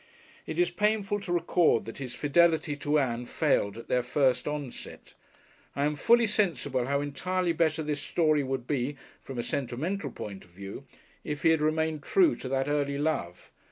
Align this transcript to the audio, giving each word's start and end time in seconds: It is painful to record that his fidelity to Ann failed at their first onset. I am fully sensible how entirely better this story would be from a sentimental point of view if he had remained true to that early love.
It 0.47 0.57
is 0.57 0.71
painful 0.71 1.19
to 1.19 1.31
record 1.31 1.85
that 1.85 1.99
his 1.99 2.15
fidelity 2.15 2.75
to 2.75 2.97
Ann 2.97 3.27
failed 3.27 3.77
at 3.77 3.87
their 3.87 4.01
first 4.01 4.47
onset. 4.47 5.13
I 5.75 5.85
am 5.85 5.95
fully 5.95 6.25
sensible 6.25 6.87
how 6.87 7.01
entirely 7.01 7.53
better 7.53 7.83
this 7.83 8.01
story 8.01 8.43
would 8.43 8.65
be 8.65 8.97
from 9.23 9.37
a 9.37 9.43
sentimental 9.43 10.09
point 10.09 10.43
of 10.43 10.49
view 10.49 10.87
if 11.23 11.43
he 11.43 11.49
had 11.49 11.61
remained 11.61 12.01
true 12.01 12.35
to 12.37 12.49
that 12.49 12.67
early 12.67 12.97
love. 12.97 13.51